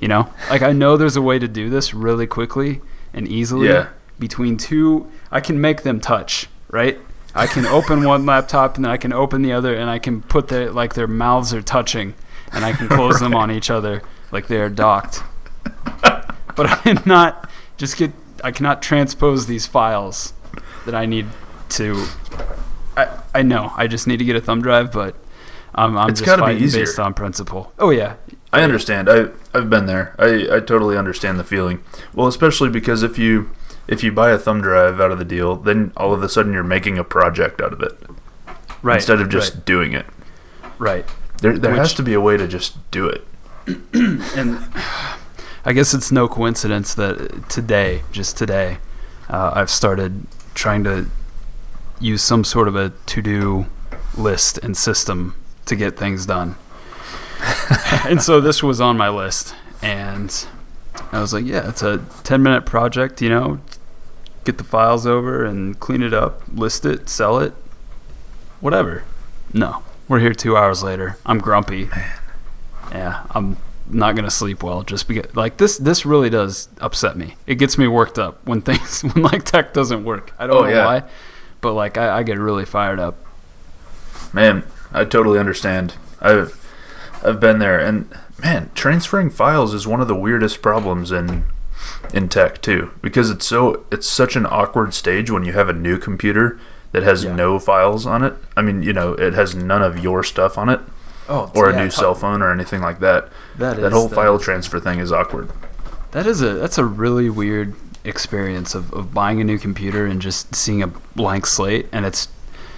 You 0.00 0.08
know? 0.08 0.28
Like 0.50 0.62
I 0.62 0.72
know 0.72 0.96
there's 0.96 1.16
a 1.16 1.22
way 1.22 1.38
to 1.38 1.48
do 1.48 1.70
this 1.70 1.92
really 1.94 2.26
quickly 2.26 2.80
and 3.12 3.26
easily 3.26 3.68
Yeah. 3.68 3.88
between 4.18 4.56
two 4.56 5.10
I 5.30 5.40
can 5.40 5.60
make 5.60 5.82
them 5.82 6.00
touch, 6.00 6.46
right? 6.70 6.98
I 7.34 7.46
can 7.46 7.66
open 7.66 8.04
one 8.04 8.24
laptop 8.32 8.76
and 8.76 8.84
then 8.84 8.92
I 8.92 8.96
can 8.96 9.12
open 9.12 9.42
the 9.42 9.52
other 9.52 9.74
and 9.74 9.88
I 9.90 9.98
can 9.98 10.22
put 10.22 10.48
their 10.48 10.70
like 10.70 10.94
their 10.94 11.08
mouths 11.08 11.52
are 11.54 11.62
touching 11.62 12.14
and 12.52 12.64
I 12.64 12.72
can 12.72 12.88
close 12.88 13.18
them 13.18 13.34
on 13.42 13.50
each 13.50 13.70
other 13.70 14.02
like 14.30 14.46
they 14.48 14.60
are 14.60 14.68
docked. 14.70 15.22
But 16.58 16.66
I 16.86 16.94
cannot 16.94 17.48
just 17.78 17.96
get 17.96 18.12
I 18.44 18.50
cannot 18.50 18.82
transpose 18.82 19.46
these 19.46 19.66
files 19.66 20.34
that 20.84 20.94
I 20.94 21.06
need 21.06 21.26
to 21.70 22.06
I 22.96 23.08
I 23.34 23.42
know 23.42 23.72
I 23.76 23.86
just 23.86 24.06
need 24.06 24.18
to 24.18 24.24
get 24.24 24.36
a 24.36 24.40
thumb 24.40 24.60
drive, 24.60 24.92
but 24.92 25.14
I'm 25.74 25.96
I'm 25.96 26.10
It's 26.10 26.20
just 26.20 26.36
be 26.36 26.40
fighting 26.40 26.62
easier. 26.62 26.84
based 26.84 26.98
on 26.98 27.14
principle. 27.14 27.72
Oh 27.78 27.90
yeah, 27.90 28.16
I 28.52 28.62
understand. 28.62 29.08
I 29.08 29.28
I've 29.54 29.70
been 29.70 29.86
there. 29.86 30.14
I, 30.18 30.56
I 30.56 30.60
totally 30.60 30.96
understand 30.96 31.38
the 31.38 31.44
feeling. 31.44 31.82
Well, 32.12 32.26
especially 32.26 32.70
because 32.70 33.02
if 33.02 33.18
you 33.18 33.50
if 33.86 34.02
you 34.02 34.10
buy 34.12 34.32
a 34.32 34.38
thumb 34.38 34.60
drive 34.60 35.00
out 35.00 35.12
of 35.12 35.18
the 35.18 35.24
deal, 35.24 35.56
then 35.56 35.92
all 35.96 36.12
of 36.12 36.22
a 36.22 36.28
sudden 36.28 36.52
you're 36.52 36.64
making 36.64 36.98
a 36.98 37.04
project 37.04 37.60
out 37.60 37.72
of 37.72 37.80
it 37.80 37.96
right. 38.82 38.96
instead 38.96 39.20
of 39.20 39.28
just 39.28 39.54
right, 39.54 39.64
doing 39.64 39.92
it. 39.92 40.06
right. 40.78 41.06
There 41.40 41.56
there 41.56 41.76
has 41.76 41.94
to 41.94 42.02
be 42.02 42.14
a 42.14 42.20
way 42.20 42.36
to 42.36 42.48
just 42.48 42.90
do 42.90 43.06
it. 43.06 43.24
and 43.92 44.58
I 45.68 45.72
guess 45.74 45.92
it's 45.92 46.10
no 46.10 46.28
coincidence 46.28 46.94
that 46.94 47.50
today, 47.50 48.00
just 48.10 48.38
today, 48.38 48.78
uh, 49.28 49.52
I've 49.54 49.68
started 49.68 50.26
trying 50.54 50.82
to 50.84 51.10
use 52.00 52.22
some 52.22 52.42
sort 52.42 52.68
of 52.68 52.74
a 52.74 52.94
to-do 53.04 53.66
list 54.16 54.56
and 54.56 54.74
system 54.74 55.36
to 55.66 55.76
get 55.76 55.98
things 55.98 56.24
done. 56.24 56.56
and 58.06 58.22
so 58.22 58.40
this 58.40 58.62
was 58.62 58.80
on 58.80 58.96
my 58.96 59.10
list, 59.10 59.54
and 59.82 60.46
I 61.12 61.20
was 61.20 61.34
like, 61.34 61.44
"Yeah, 61.44 61.68
it's 61.68 61.82
a 61.82 62.02
ten-minute 62.24 62.64
project. 62.64 63.20
You 63.20 63.28
know, 63.28 63.60
get 64.44 64.56
the 64.56 64.64
files 64.64 65.06
over 65.06 65.44
and 65.44 65.78
clean 65.78 66.02
it 66.02 66.14
up, 66.14 66.40
list 66.50 66.86
it, 66.86 67.10
sell 67.10 67.38
it, 67.40 67.52
whatever." 68.60 69.04
No, 69.52 69.82
we're 70.08 70.20
here 70.20 70.32
two 70.32 70.56
hours 70.56 70.82
later. 70.82 71.18
I'm 71.26 71.40
grumpy. 71.40 71.90
Yeah, 72.90 73.26
I'm 73.32 73.58
not 73.90 74.16
gonna 74.16 74.30
sleep 74.30 74.62
well 74.62 74.82
just 74.82 75.08
because 75.08 75.34
like 75.34 75.56
this 75.56 75.78
this 75.78 76.04
really 76.06 76.30
does 76.30 76.68
upset 76.80 77.16
me. 77.16 77.36
It 77.46 77.56
gets 77.56 77.78
me 77.78 77.86
worked 77.88 78.18
up 78.18 78.40
when 78.46 78.60
things 78.68 79.02
when 79.02 79.22
like 79.24 79.44
tech 79.44 79.72
doesn't 79.72 80.04
work. 80.04 80.32
I 80.38 80.46
don't 80.46 80.56
Oh, 80.56 80.62
know 80.62 80.68
yeah. 80.68 80.84
why, 80.84 81.02
but 81.60 81.72
like 81.74 81.96
I, 81.98 82.18
I 82.18 82.22
get 82.22 82.38
really 82.38 82.64
fired 82.64 82.98
up. 83.00 83.16
Man, 84.32 84.64
I 84.92 85.04
totally 85.04 85.38
understand. 85.38 85.94
I've 86.20 86.54
I've 87.24 87.40
been 87.40 87.58
there, 87.58 87.78
and 87.80 88.08
man, 88.42 88.70
transferring 88.74 89.30
files 89.30 89.74
is 89.74 89.86
one 89.86 90.00
of 90.00 90.08
the 90.08 90.14
weirdest 90.14 90.62
problems 90.62 91.10
in 91.12 91.44
in 92.12 92.28
tech 92.28 92.60
too, 92.60 92.90
because 93.02 93.30
it's 93.30 93.46
so 93.46 93.84
it's 93.90 94.06
such 94.06 94.36
an 94.36 94.46
awkward 94.46 94.92
stage 94.94 95.30
when 95.30 95.44
you 95.44 95.52
have 95.52 95.68
a 95.68 95.72
new 95.72 95.98
computer 95.98 96.58
that 96.92 97.02
has 97.02 97.24
Yeah. 97.24 97.34
no 97.34 97.58
files 97.58 98.06
on 98.06 98.22
it. 98.22 98.34
I 98.56 98.62
mean, 98.62 98.82
you 98.82 98.92
know, 98.92 99.12
it 99.14 99.34
has 99.34 99.54
none 99.54 99.82
of 99.82 99.98
your 99.98 100.22
stuff 100.22 100.56
on 100.58 100.68
it, 100.68 100.80
Oh, 101.28 101.50
or 101.54 101.68
a 101.68 101.76
new 101.76 101.90
cell 101.90 102.14
phone 102.14 102.40
or 102.42 102.50
anything 102.50 102.80
like 102.80 103.00
that. 103.00 103.28
That 103.58 103.92
whole 103.92 104.08
that 104.08 104.14
file 104.14 104.38
transfer 104.38 104.80
thing 104.80 104.98
is 104.98 105.12
awkward. 105.12 105.50
That 106.12 106.26
is 106.26 106.40
a 106.40 106.54
that's 106.54 106.78
a 106.78 106.84
really 106.84 107.28
weird 107.28 107.74
experience 108.04 108.74
of, 108.74 108.92
of 108.94 109.12
buying 109.12 109.40
a 109.40 109.44
new 109.44 109.58
computer 109.58 110.06
and 110.06 110.22
just 110.22 110.54
seeing 110.54 110.82
a 110.82 110.86
blank 110.86 111.44
slate, 111.46 111.86
and 111.92 112.06
it's 112.06 112.28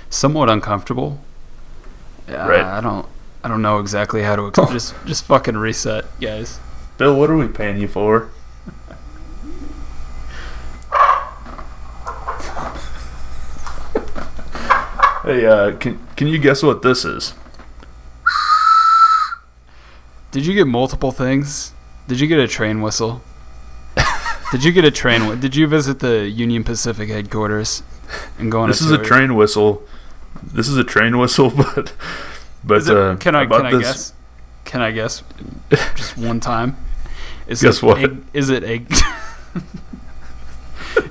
somewhat 0.08 0.50
uncomfortable. 0.50 1.20
Uh, 2.28 2.32
Right. 2.48 2.60
I 2.64 2.80
don't 2.80 3.06
I 3.44 3.48
don't 3.48 3.62
know 3.62 3.78
exactly 3.78 4.22
how 4.22 4.34
to 4.36 4.48
ex- 4.48 4.58
just 4.72 4.94
just 5.06 5.24
fucking 5.24 5.56
reset, 5.56 6.04
guys. 6.20 6.58
Bill, 6.98 7.16
what 7.16 7.30
are 7.30 7.36
we 7.36 7.48
paying 7.48 7.78
you 7.80 7.88
for? 7.88 8.30
hey, 15.24 15.46
uh, 15.46 15.76
can 15.76 15.98
can 16.16 16.26
you 16.26 16.38
guess 16.38 16.62
what 16.62 16.82
this 16.82 17.04
is? 17.04 17.34
Did 20.30 20.46
you 20.46 20.54
get 20.54 20.66
multiple 20.66 21.10
things? 21.12 21.72
Did 22.08 22.20
you 22.20 22.26
get 22.26 22.38
a 22.38 22.46
train 22.48 22.80
whistle? 22.82 23.22
Did 24.52 24.64
you 24.64 24.72
get 24.72 24.84
a 24.84 24.90
train? 24.90 25.38
Did 25.40 25.54
you 25.54 25.66
visit 25.68 26.00
the 26.00 26.28
Union 26.28 26.64
Pacific 26.64 27.08
headquarters 27.08 27.82
and 28.38 28.50
go 28.50 28.60
on 28.62 28.68
This 28.68 28.80
a 28.82 28.86
is 28.86 28.90
a 28.90 28.98
train 28.98 29.36
whistle. 29.36 29.82
This 30.42 30.66
is 30.68 30.76
a 30.76 30.82
train 30.84 31.18
whistle, 31.18 31.50
but 31.56 31.92
but 32.64 32.82
it- 32.82 32.96
uh, 32.96 33.16
can 33.16 33.34
I 33.36 33.46
can 33.46 33.66
I 33.66 33.70
this- 33.70 33.82
guess? 33.82 34.12
Can 34.64 34.82
I 34.82 34.90
guess? 34.92 35.22
Just 35.96 36.16
one 36.16 36.38
time. 36.40 36.76
Is 37.48 37.60
Guess 37.62 37.78
it 37.78 37.82
what? 37.82 38.02
A, 38.04 38.16
is 38.32 38.50
it 38.50 38.62
a 38.64 38.84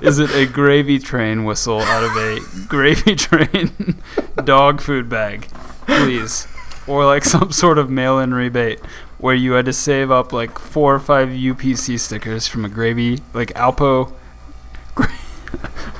Is 0.02 0.18
it 0.18 0.30
a 0.34 0.46
gravy 0.46 0.98
train 0.98 1.44
whistle 1.44 1.80
out 1.80 2.04
of 2.04 2.16
a 2.16 2.40
gravy 2.68 3.14
train 3.16 3.96
dog 4.44 4.80
food 4.80 5.08
bag, 5.10 5.48
please, 5.86 6.46
or 6.86 7.04
like 7.06 7.24
some 7.24 7.52
sort 7.52 7.76
of 7.78 7.90
mail-in 7.90 8.32
rebate 8.32 8.80
where 9.20 9.34
you 9.34 9.52
had 9.52 9.66
to 9.66 9.72
save 9.72 10.10
up 10.10 10.32
like 10.32 10.58
four 10.58 10.94
or 10.94 10.98
five 11.00 11.28
UPC 11.28 11.98
stickers 12.00 12.46
from 12.46 12.64
a 12.64 12.68
gravy 12.68 13.20
like 13.34 13.52
Alpo. 13.54 14.12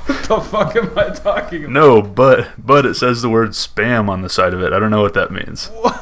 What 0.07 0.25
the 0.25 0.49
fuck 0.49 0.77
am 0.77 0.97
I 0.99 1.11
talking 1.11 1.65
about? 1.65 1.73
No, 1.73 2.03
but 2.03 2.51
but 2.59 2.87
it 2.87 2.95
says 2.95 3.21
the 3.23 3.29
word 3.29 3.51
spam 3.51 4.09
on 4.09 4.23
the 4.23 4.29
side 4.29 4.55
of 4.55 4.63
it. 4.63 4.73
I 4.73 4.79
don't 4.79 4.91
know 4.91 5.03
what 5.03 5.15
that 5.15 5.31
means. 5.33 5.67
What? 5.75 5.95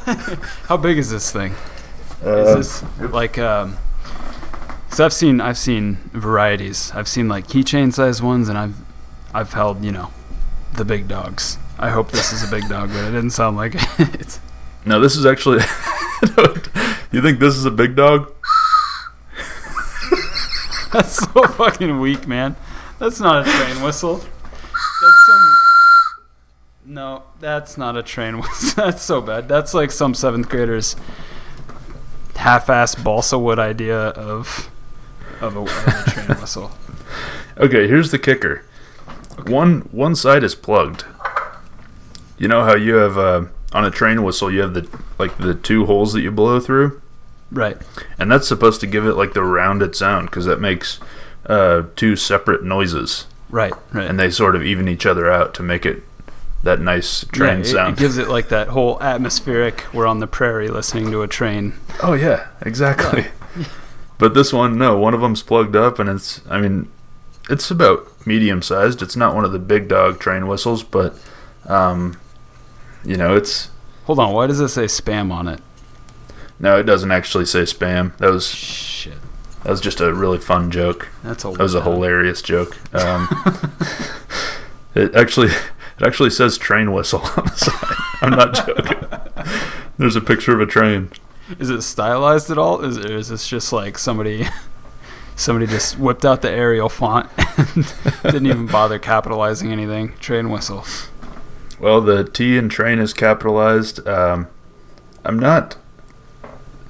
How 0.69 0.77
big 0.77 0.99
is 0.99 1.11
this 1.11 1.31
thing? 1.31 1.55
Uh, 2.25 2.59
Is 2.59 2.81
this 2.81 3.11
like 3.13 3.39
um? 3.39 3.77
Cause 4.91 5.01
I've 5.01 5.13
seen 5.13 5.41
I've 5.41 5.59
seen 5.59 5.97
varieties. 6.13 6.91
I've 6.95 7.09
seen 7.09 7.29
like 7.29 7.47
keychain 7.47 7.93
size 7.93 8.23
ones, 8.23 8.49
and 8.49 8.57
I've 8.59 8.77
I've 9.35 9.53
held 9.53 9.85
you 9.85 9.93
know 9.93 10.11
the 10.75 10.85
big 10.85 11.09
dogs. 11.09 11.59
I 11.79 11.91
hope 11.91 12.11
this 12.11 12.33
is 12.33 12.43
a 12.47 12.51
big 12.51 12.69
dog, 12.69 12.89
but 12.91 13.05
it 13.05 13.11
didn't 13.13 13.31
sound 13.31 13.57
like 13.57 13.75
it. 13.99 14.41
no, 14.87 15.01
this 15.01 15.17
is 15.17 15.25
actually. 15.27 15.61
You 17.13 17.23
think 17.23 17.39
this 17.39 17.55
is 17.57 17.65
a 17.65 17.71
big 17.71 17.97
dog? 17.97 18.33
That's 20.93 21.17
so 21.17 21.43
fucking 21.43 22.01
weak, 22.01 22.27
man. 22.27 22.57
That's 22.99 23.21
not 23.21 23.47
a 23.47 23.51
train 23.51 23.83
whistle. 23.83 24.17
That's 24.17 25.27
some. 25.27 25.57
No, 26.87 27.23
that's 27.39 27.77
not 27.77 27.97
a 27.97 28.03
train 28.03 28.39
whistle. 28.39 28.73
That's 28.85 29.03
so 29.03 29.21
bad. 29.21 29.47
That's 29.47 29.75
like 29.75 29.91
some 29.91 30.15
seventh 30.15 30.49
graders 30.49 30.97
half-ass 32.39 32.95
balsa 32.95 33.37
wood 33.39 33.59
idea 33.59 33.99
of 33.99 34.71
of 35.41 35.57
a, 35.57 35.61
of 35.61 35.87
a 35.87 36.11
train 36.11 36.29
whistle. 36.41 36.71
Okay, 37.59 37.87
here's 37.89 38.11
the 38.11 38.19
kicker. 38.19 38.65
One 39.47 39.81
one 39.93 40.15
side 40.15 40.43
is 40.43 40.55
plugged. 40.55 41.05
You 42.39 42.49
know 42.49 42.65
how 42.65 42.75
you 42.75 42.95
have 42.95 43.19
uh, 43.19 43.45
on 43.73 43.85
a 43.85 43.91
train 43.91 44.23
whistle, 44.23 44.51
you 44.53 44.61
have 44.61 44.75
the 44.75 44.89
like 45.19 45.37
the 45.39 45.55
two 45.55 45.87
holes 45.87 46.13
that 46.13 46.21
you 46.23 46.31
blow 46.31 46.59
through, 46.61 47.01
Right. 47.51 47.77
and 48.19 48.31
that's 48.31 48.49
supposed 48.49 48.81
to 48.81 48.87
give 48.87 49.07
it 49.07 49.15
like 49.15 49.33
the 49.35 49.43
rounded 49.43 49.95
sound 49.95 50.29
because 50.31 50.45
that 50.47 50.61
makes 50.61 50.99
uh, 51.47 51.83
two 51.97 52.17
separate 52.17 52.63
noises, 52.65 53.27
Right. 53.51 53.73
Right. 53.93 54.09
and 54.09 54.19
they 54.19 54.31
sort 54.31 54.55
of 54.57 54.63
even 54.65 54.89
each 54.89 55.07
other 55.07 55.31
out 55.31 55.55
to 55.55 55.63
make 55.63 55.85
it 55.87 56.03
that 56.63 56.81
nice 56.81 57.25
train 57.33 57.59
Yeah, 57.59 57.65
it- 57.65 57.65
sound. 57.67 57.99
It, 57.99 58.01
gives 58.01 58.19
it 58.19 58.29
like 58.29 58.49
that 58.49 58.69
whole 58.69 59.01
atmospheric. 59.03 59.85
We're 59.95 60.07
on 60.07 60.19
the 60.21 60.27
prairie 60.27 60.69
listening 60.69 61.11
to 61.13 61.23
a 61.23 61.29
train. 61.29 61.75
Oh 62.03 62.15
yeah, 62.15 62.49
exactly. 62.63 63.27
but 64.19 64.35
this 64.35 64.53
one, 64.53 64.77
no, 64.79 64.99
one 64.99 65.15
of 65.15 65.21
them's 65.21 65.43
plugged 65.43 65.77
up, 65.77 65.99
and 65.99 66.09
it's. 66.11 66.41
I 66.51 66.61
mean, 66.61 66.91
it's 67.49 67.71
about 67.71 68.27
medium 68.27 68.61
sized. 68.63 69.01
It's 69.03 69.17
not 69.17 69.35
one 69.35 69.45
of 69.45 69.53
the 69.53 69.59
big 69.59 69.89
dog 69.89 70.19
train 70.19 70.47
whistles, 70.49 70.83
but, 70.83 71.15
um, 71.67 72.19
you 73.09 73.17
know, 73.17 73.35
it's. 73.35 73.71
Hold 74.05 74.19
on. 74.19 74.33
Why 74.35 74.47
does 74.47 74.61
it 74.61 74.69
say 74.69 74.85
spam 74.85 75.33
on 75.33 75.49
it? 75.49 75.61
No, 76.61 76.79
it 76.79 76.83
doesn't 76.85 77.11
actually 77.11 77.47
say 77.47 77.63
spam. 77.63 78.17
That 78.19 78.31
was 78.31 78.49
Shit. 78.49 79.15
that 79.65 79.71
was 79.71 79.81
just 79.81 80.01
a 80.01 80.13
really 80.13 80.39
fun 80.39 80.71
joke. 80.71 81.09
That's 81.23 81.45
a 81.45 81.51
That 81.53 81.61
was 81.61 81.75
a 81.75 81.83
hilarious 81.83 82.43
joke. 82.43 82.77
Um, 82.95 83.29
it 84.95 85.15
actually 85.15 85.49
it 85.49 86.03
actually 86.07 86.31
says 86.31 86.59
train 86.59 86.93
whistle 86.93 87.21
on 87.37 87.45
the 87.47 87.55
side. 87.57 87.97
I'm 88.21 88.31
not 88.31 88.55
joking. 88.55 89.09
There's 89.99 90.17
a 90.17 90.21
picture 90.21 90.53
of 90.53 90.61
a 90.61 90.67
train. 90.67 91.11
Is 91.59 91.71
it 91.71 91.81
stylized 91.83 92.51
at 92.51 92.59
all? 92.59 92.85
Is, 92.85 92.99
or 92.99 93.17
is 93.17 93.29
this 93.31 93.49
just 93.49 93.73
like 93.73 93.97
somebody 93.97 94.47
somebody 95.37 95.67
just 95.67 95.99
whipped 95.99 96.27
out 96.27 96.43
the 96.43 96.51
Arial 96.51 96.89
font 96.91 97.31
and 97.57 97.95
didn't 98.23 98.47
even 98.47 98.67
bother 98.67 98.99
capitalizing 98.99 99.73
anything? 99.73 100.15
Train 100.19 100.51
whistle. 100.51 100.85
Well, 101.81 102.01
the 102.01 102.25
T 102.25 102.57
in 102.57 102.69
train 102.69 102.99
is 102.99 103.15
capitalized. 103.15 104.07
Um, 104.07 104.49
I'm 105.25 105.39
not. 105.39 105.77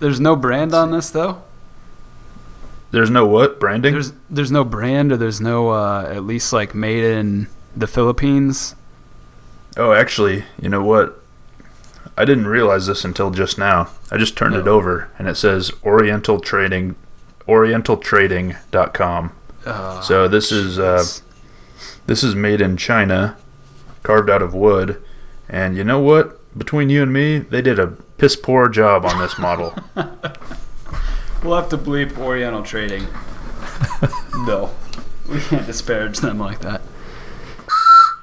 There's 0.00 0.20
no 0.20 0.34
brand 0.36 0.74
on 0.74 0.90
this 0.92 1.10
though. 1.10 1.42
There's 2.90 3.10
no 3.10 3.26
what 3.26 3.60
branding? 3.60 3.92
There's 3.92 4.12
there's 4.30 4.50
no 4.52 4.64
brand 4.64 5.12
or 5.12 5.16
there's 5.18 5.40
no 5.40 5.70
uh, 5.70 6.08
at 6.10 6.24
least 6.24 6.52
like 6.52 6.74
made 6.74 7.04
in 7.04 7.48
the 7.76 7.86
Philippines. 7.86 8.74
oh, 9.76 9.92
actually, 9.92 10.44
you 10.60 10.68
know 10.68 10.82
what? 10.82 11.22
I 12.16 12.24
didn't 12.24 12.46
realize 12.48 12.86
this 12.86 13.04
until 13.04 13.30
just 13.30 13.58
now. 13.58 13.90
I 14.10 14.16
just 14.16 14.36
turned 14.36 14.54
it 14.56 14.66
over 14.66 15.10
and 15.18 15.28
it 15.28 15.36
says 15.36 15.70
Oriental 15.84 16.40
Trading, 16.40 16.96
OrientalTrading.com. 17.46 19.32
Uh, 19.66 20.00
So 20.00 20.26
this 20.28 20.50
is 20.50 20.78
uh, 20.78 21.04
this 22.06 22.22
is 22.24 22.34
made 22.34 22.60
in 22.60 22.76
China, 22.76 23.36
carved 24.02 24.30
out 24.30 24.42
of 24.42 24.54
wood, 24.54 25.02
and 25.48 25.76
you 25.76 25.84
know 25.84 26.00
what? 26.00 26.34
Between 26.56 26.90
you 26.90 27.02
and 27.02 27.12
me, 27.12 27.38
they 27.38 27.62
did 27.62 27.78
a 27.78 27.88
piss 28.16 28.36
poor 28.36 28.68
job 28.68 29.04
on 29.04 29.18
this 29.20 29.38
model. 29.38 29.74
we'll 31.42 31.56
have 31.56 31.68
to 31.70 31.78
bleep 31.78 32.18
Oriental 32.18 32.62
Trading. 32.62 33.06
no, 34.46 34.74
we 35.28 35.40
can't 35.40 35.66
disparage 35.66 36.18
them 36.18 36.38
like 36.38 36.60
that. 36.60 36.80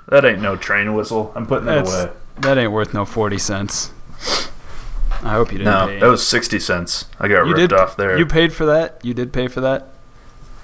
that 0.10 0.26
ain't 0.26 0.42
no 0.42 0.56
train 0.56 0.94
whistle. 0.94 1.32
I'm 1.36 1.46
putting 1.46 1.66
that 1.66 1.88
away. 1.88 2.12
that 2.40 2.58
ain't 2.58 2.72
worth 2.72 2.94
no 2.94 3.06
forty 3.06 3.38
cents. 3.38 3.92
I 5.22 5.34
hope 5.34 5.52
you 5.52 5.60
didn't 5.60 5.74
No, 5.74 5.88
pay. 5.88 6.00
that 6.00 6.08
was 6.08 6.26
sixty 6.26 6.60
cents. 6.60 7.06
I 7.20 7.28
got 7.28 7.46
you 7.46 7.54
ripped 7.56 7.72
did 7.72 7.74
off 7.74 7.96
there. 7.96 8.18
You 8.18 8.26
paid 8.26 8.54
for 8.54 8.66
that. 8.66 9.00
You 9.04 9.14
did 9.14 9.32
pay 9.34 9.48
for 9.48 9.62
that. 9.62 9.88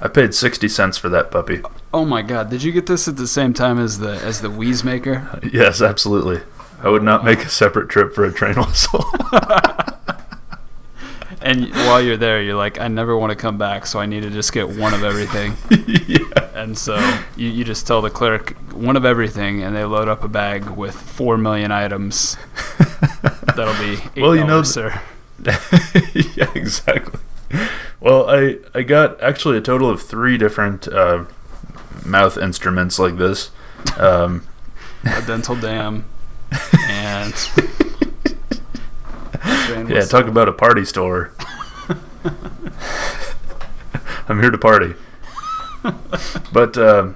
I 0.01 0.07
paid 0.07 0.33
sixty 0.33 0.67
cents 0.67 0.97
for 0.97 1.09
that 1.09 1.29
puppy. 1.31 1.61
Oh 1.93 2.05
my 2.05 2.21
god! 2.23 2.49
Did 2.49 2.63
you 2.63 2.71
get 2.71 2.87
this 2.87 3.07
at 3.07 3.17
the 3.17 3.27
same 3.27 3.53
time 3.53 3.77
as 3.79 3.99
the 3.99 4.13
as 4.23 4.41
the 4.41 4.49
Wheeze 4.49 4.83
maker? 4.83 5.39
Yes, 5.53 5.81
absolutely. 5.81 6.41
I 6.83 6.89
would 6.89 7.03
not 7.03 7.23
make 7.23 7.39
a 7.39 7.49
separate 7.49 7.89
trip 7.89 8.13
for 8.13 8.25
a 8.25 8.33
train 8.33 8.55
whistle. 8.55 9.05
And 11.43 11.71
while 11.71 11.99
you're 11.99 12.17
there, 12.17 12.39
you're 12.39 12.55
like, 12.55 12.79
I 12.79 12.87
never 12.87 13.17
want 13.17 13.31
to 13.31 13.35
come 13.35 13.57
back, 13.57 13.87
so 13.87 13.99
I 13.99 14.05
need 14.05 14.21
to 14.21 14.29
just 14.29 14.53
get 14.53 14.69
one 14.69 14.93
of 14.93 15.03
everything. 15.03 15.55
yeah. 15.97 16.51
And 16.53 16.77
so 16.77 16.95
you, 17.35 17.47
you 17.49 17.63
just 17.63 17.87
tell 17.87 17.99
the 18.03 18.11
clerk 18.11 18.51
one 18.73 18.95
of 18.95 19.05
everything, 19.05 19.63
and 19.63 19.75
they 19.75 19.83
load 19.83 20.07
up 20.07 20.23
a 20.23 20.27
bag 20.27 20.69
with 20.69 20.93
four 20.93 21.39
million 21.39 21.71
items. 21.71 22.37
That'll 23.55 23.73
be 23.79 24.21
Well, 24.21 24.35
you 24.35 24.43
know, 24.43 24.61
sir. 24.61 25.01
yeah, 26.13 26.51
exactly. 26.53 27.19
Well, 28.01 28.29
I 28.29 28.57
I 28.73 28.81
got 28.81 29.21
actually 29.21 29.57
a 29.57 29.61
total 29.61 29.89
of 29.89 30.01
three 30.01 30.37
different 30.37 30.87
uh, 30.87 31.25
mouth 32.05 32.37
instruments 32.37 32.97
like 32.99 33.17
this. 33.17 33.51
Um, 33.97 34.47
A 35.05 35.21
dental 35.21 35.55
dam, 35.55 36.05
and 36.89 37.33
yeah, 39.89 40.01
talk 40.01 40.25
about 40.25 40.49
a 40.49 40.53
party 40.53 40.83
store. 40.83 41.31
I'm 44.27 44.41
here 44.41 44.51
to 44.51 44.57
party. 44.57 44.95
But 46.53 46.77
um, 46.77 47.15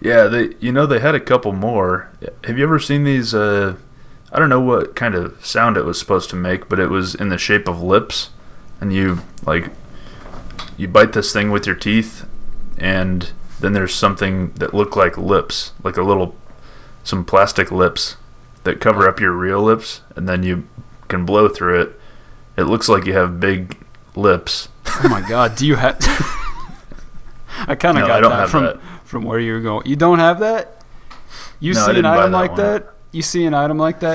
yeah, 0.00 0.24
they 0.24 0.54
you 0.60 0.72
know 0.72 0.86
they 0.86 0.98
had 0.98 1.14
a 1.14 1.20
couple 1.20 1.52
more. 1.52 2.10
Have 2.44 2.58
you 2.58 2.64
ever 2.64 2.78
seen 2.80 3.04
these? 3.04 3.34
Uh, 3.34 3.76
I 4.32 4.38
don't 4.38 4.48
know 4.48 4.60
what 4.60 4.96
kind 4.96 5.14
of 5.14 5.44
sound 5.44 5.76
it 5.76 5.84
was 5.84 5.98
supposed 5.98 6.30
to 6.30 6.36
make, 6.36 6.68
but 6.68 6.80
it 6.80 6.88
was 6.90 7.14
in 7.14 7.28
the 7.28 7.38
shape 7.38 7.68
of 7.68 7.80
lips, 7.80 8.30
and 8.80 8.92
you 8.92 9.20
like 9.46 9.70
you 10.76 10.88
bite 10.88 11.12
this 11.12 11.32
thing 11.32 11.50
with 11.50 11.66
your 11.66 11.76
teeth, 11.76 12.26
and 12.78 13.32
then 13.60 13.72
there's 13.72 13.94
something 13.94 14.52
that 14.54 14.74
look 14.74 14.96
like 14.96 15.16
lips, 15.16 15.72
like 15.82 15.96
a 15.96 16.02
little 16.02 16.34
some 17.02 17.24
plastic 17.24 17.70
lips 17.70 18.16
that 18.64 18.80
cover 18.80 19.08
up 19.08 19.20
your 19.20 19.32
real 19.32 19.62
lips, 19.62 20.00
and 20.16 20.28
then 20.28 20.42
you 20.42 20.66
can 21.08 21.24
blow 21.24 21.48
through 21.48 21.80
it. 21.80 22.00
It 22.56 22.64
looks 22.64 22.88
like 22.88 23.04
you 23.06 23.12
have 23.14 23.40
big 23.40 23.78
lips. 24.16 24.68
Oh 25.02 25.08
my 25.08 25.26
god! 25.28 25.56
Do 25.56 25.66
you 25.66 25.76
have? 25.76 25.98
I 27.66 27.74
kind 27.74 27.98
of 27.98 28.02
No, 28.02 28.20
got 28.20 28.28
that 28.28 28.48
from 28.48 28.64
that. 28.64 28.80
from 29.04 29.24
where 29.24 29.38
you 29.38 29.52
were 29.54 29.60
going. 29.60 29.86
You 29.86 29.96
don't 29.96 30.18
have 30.18 30.40
that. 30.40 30.82
You 31.60 31.74
No, 31.74 31.86
see 31.86 31.98
an 31.98 32.04
item 32.04 32.32
like 32.32 32.56
that. 32.56 32.90
You 33.12 33.22
see 33.22 33.44
an 33.46 33.54
item 33.54 33.78
like 33.78 34.00
that. 34.00 34.12